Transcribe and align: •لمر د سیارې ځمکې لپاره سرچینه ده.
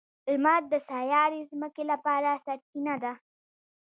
•لمر 0.31 0.61
د 0.71 0.73
سیارې 0.89 1.39
ځمکې 1.51 1.83
لپاره 1.91 2.29
سرچینه 2.45 2.95
ده. 3.03 3.13